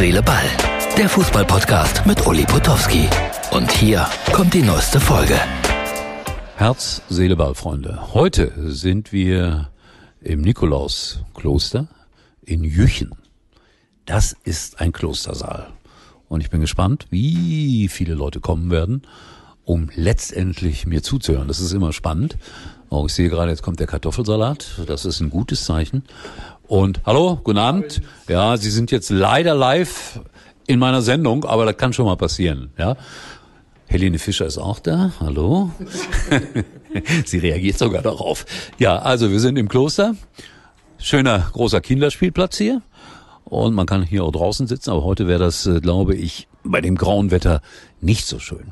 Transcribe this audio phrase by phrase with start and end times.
[0.00, 0.46] Seele, Ball.
[0.96, 3.06] Der Fußballpodcast mit Uli Potowski.
[3.50, 5.38] Und hier kommt die neueste Folge.
[6.56, 8.14] Herz, Seele, Ball, Freunde.
[8.14, 9.68] Heute sind wir
[10.22, 11.88] im Nikolauskloster
[12.40, 13.10] in Jüchen.
[14.06, 15.66] Das ist ein Klostersaal.
[16.30, 19.02] Und ich bin gespannt, wie viele Leute kommen werden,
[19.66, 21.46] um letztendlich mir zuzuhören.
[21.46, 22.38] Das ist immer spannend.
[22.88, 24.80] Oh, ich sehe gerade, jetzt kommt der Kartoffelsalat.
[24.86, 26.04] Das ist ein gutes Zeichen.
[26.70, 28.00] Und hallo, guten Abend.
[28.28, 30.20] Ja, Sie sind jetzt leider live
[30.68, 32.70] in meiner Sendung, aber das kann schon mal passieren.
[32.78, 32.96] Ja.
[33.88, 35.10] Helene Fischer ist auch da.
[35.18, 35.72] Hallo.
[37.24, 38.46] Sie reagiert sogar darauf.
[38.78, 40.14] Ja, also wir sind im Kloster.
[40.98, 42.82] Schöner großer Kinderspielplatz hier.
[43.42, 46.80] Und man kann hier auch draußen sitzen, aber heute wäre das, äh, glaube ich, bei
[46.80, 47.62] dem grauen Wetter
[48.00, 48.70] nicht so schön.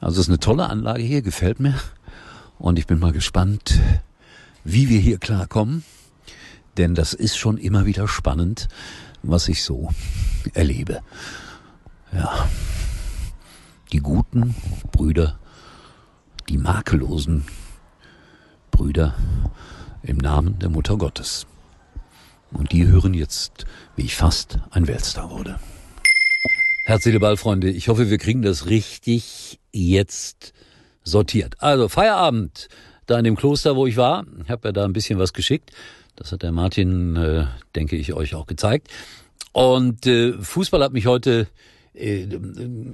[0.00, 1.78] Also es ist eine tolle Anlage hier, gefällt mir.
[2.58, 3.78] Und ich bin mal gespannt,
[4.64, 5.84] wie wir hier klarkommen.
[6.76, 8.68] Denn das ist schon immer wieder spannend,
[9.22, 9.90] was ich so
[10.54, 11.00] erlebe.
[12.12, 12.48] Ja.
[13.92, 14.54] Die guten
[14.92, 15.38] Brüder,
[16.48, 17.44] die makellosen
[18.70, 19.14] Brüder
[20.02, 21.46] im Namen der Mutter Gottes.
[22.52, 23.64] Und die hören jetzt,
[23.96, 25.58] wie ich fast ein Weltstar wurde.
[26.84, 30.52] Herzliche Ballfreunde, ich hoffe, wir kriegen das richtig jetzt
[31.02, 31.60] sortiert.
[31.60, 32.68] Also Feierabend
[33.06, 34.24] da in dem Kloster, wo ich war.
[34.44, 35.70] Ich habe ja da ein bisschen was geschickt.
[36.16, 38.88] Das hat der Martin, äh, denke ich, euch auch gezeigt.
[39.52, 41.46] Und äh, Fußball hat mich heute
[41.94, 42.26] äh,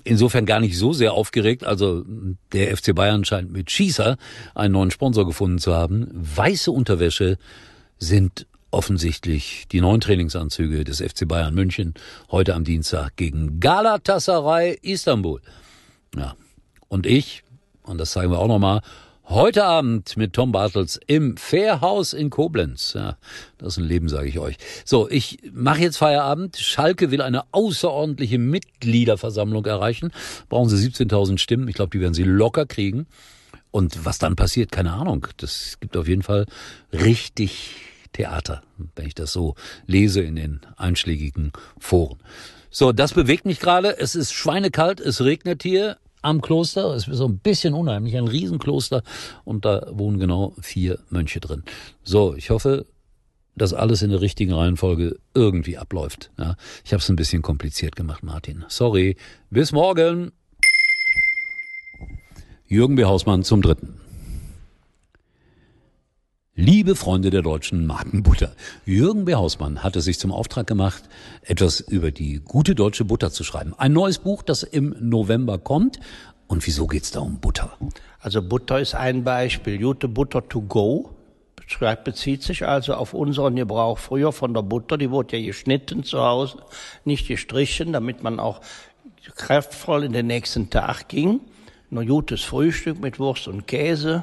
[0.04, 1.64] insofern gar nicht so sehr aufgeregt.
[1.64, 2.04] Also
[2.52, 4.16] der FC Bayern scheint mit Schießer
[4.54, 6.08] einen neuen Sponsor gefunden zu haben.
[6.12, 7.38] Weiße Unterwäsche
[7.98, 11.94] sind offensichtlich die neuen Trainingsanzüge des FC Bayern München
[12.30, 15.40] heute am Dienstag gegen Galatasaray Istanbul.
[16.16, 16.34] Ja.
[16.88, 17.44] Und ich,
[17.82, 18.80] und das zeigen wir auch nochmal,
[19.28, 22.94] heute Abend mit Tom Bartels im Fairhaus in Koblenz.
[22.94, 23.16] Ja,
[23.58, 24.56] das ist ein Leben, sage ich euch.
[24.84, 26.56] So, ich mache jetzt Feierabend.
[26.56, 30.12] Schalke will eine außerordentliche Mitgliederversammlung erreichen.
[30.48, 31.68] Brauchen sie 17.000 Stimmen.
[31.68, 33.06] Ich glaube, die werden sie locker kriegen.
[33.70, 35.26] Und was dann passiert, keine Ahnung.
[35.38, 36.46] Das gibt auf jeden Fall
[36.92, 37.76] richtig
[38.12, 38.62] Theater,
[38.94, 39.54] wenn ich das so
[39.86, 42.18] lese in den einschlägigen Foren.
[42.70, 43.98] So, das bewegt mich gerade.
[43.98, 46.94] Es ist schweinekalt, es regnet hier am Kloster.
[46.94, 49.02] Es ist so ein bisschen unheimlich, ein Riesenkloster
[49.44, 51.64] und da wohnen genau vier Mönche drin.
[52.02, 52.86] So, ich hoffe,
[53.54, 56.30] dass alles in der richtigen Reihenfolge irgendwie abläuft.
[56.38, 58.64] Ja, ich habe es ein bisschen kompliziert gemacht, Martin.
[58.68, 59.16] Sorry.
[59.50, 60.32] Bis morgen.
[62.66, 63.04] Jürgen B.
[63.04, 64.01] Hausmann zum Dritten.
[66.64, 68.52] Liebe Freunde der deutschen Markenbutter,
[68.86, 69.34] Jürgen B.
[69.34, 71.02] Hausmann hat es sich zum Auftrag gemacht,
[71.42, 73.74] etwas über die gute deutsche Butter zu schreiben.
[73.78, 75.98] Ein neues Buch, das im November kommt.
[76.46, 77.76] Und wieso geht's da um Butter?
[78.20, 79.76] Also Butter ist ein Beispiel.
[79.76, 81.10] Gute Butter to go
[82.04, 84.96] bezieht sich also auf unseren Gebrauch früher von der Butter.
[84.96, 86.58] Die wurde ja geschnitten zu Hause,
[87.04, 88.60] nicht gestrichen, damit man auch
[89.34, 91.40] kraftvoll in den nächsten Tag ging.
[91.90, 94.22] Ein gutes Frühstück mit Wurst und Käse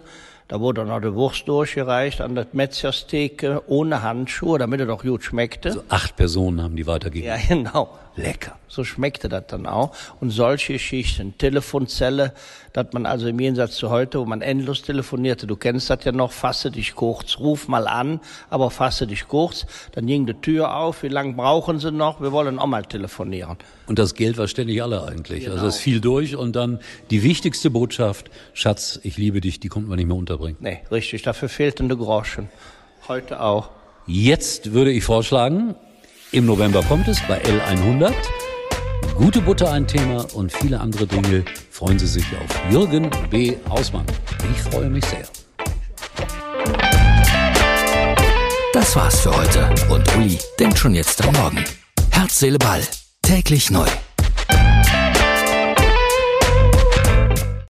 [0.49, 5.23] da wurde noch die Wurst durchgereicht an der Metzgerstheke ohne Handschuhe, damit er doch gut
[5.23, 5.69] schmeckte.
[5.69, 7.29] Also acht Personen haben die weitergegeben.
[7.29, 7.99] Ja, genau.
[8.15, 8.57] Lecker.
[8.67, 9.95] So schmeckte das dann auch.
[10.19, 12.33] Und solche Geschichten, Telefonzelle,
[12.73, 16.11] dass man also im Gegensatz zu heute, wo man endlos telefonierte, du kennst das ja
[16.11, 18.19] noch, fasse dich kurz, ruf mal an,
[18.49, 19.65] aber fasse dich kurz.
[19.93, 22.21] Dann ging die Tür auf, wie lange brauchen sie noch?
[22.21, 23.57] Wir wollen auch mal telefonieren.
[23.87, 25.45] Und das Geld war ständig alle eigentlich.
[25.45, 25.55] Genau.
[25.55, 29.89] Also es fiel durch und dann die wichtigste Botschaft, Schatz, ich liebe dich, die konnten
[29.89, 30.57] wir nicht mehr unterbringen.
[30.59, 32.49] Nee, richtig, dafür fehlten die Groschen.
[33.07, 33.71] Heute auch.
[34.05, 35.75] Jetzt würde ich vorschlagen,
[36.31, 38.13] im November kommt es bei L100.
[39.15, 41.43] Gute Butter ein Thema und viele andere Dinge.
[41.71, 43.55] Freuen Sie sich auf Jürgen B.
[43.69, 44.05] Hausmann.
[44.53, 45.27] Ich freue mich sehr.
[48.73, 51.63] Das war's für heute und Uli denkt schon jetzt am Morgen.
[52.11, 52.81] Herz, Seele, Ball.
[53.21, 53.87] Täglich neu.